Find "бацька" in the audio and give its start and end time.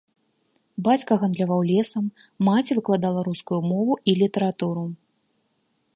0.87-1.11